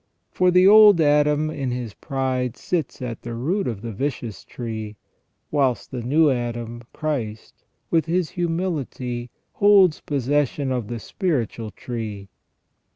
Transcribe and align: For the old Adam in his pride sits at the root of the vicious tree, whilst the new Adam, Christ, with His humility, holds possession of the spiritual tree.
For 0.31 0.49
the 0.49 0.67
old 0.67 0.99
Adam 0.99 1.51
in 1.51 1.69
his 1.69 1.93
pride 1.93 2.57
sits 2.57 3.03
at 3.03 3.21
the 3.21 3.35
root 3.35 3.67
of 3.67 3.83
the 3.83 3.91
vicious 3.91 4.43
tree, 4.43 4.95
whilst 5.51 5.91
the 5.91 6.01
new 6.01 6.31
Adam, 6.31 6.81
Christ, 6.91 7.63
with 7.91 8.07
His 8.07 8.31
humility, 8.31 9.29
holds 9.51 10.01
possession 10.01 10.71
of 10.71 10.87
the 10.87 10.97
spiritual 10.97 11.69
tree. 11.69 12.29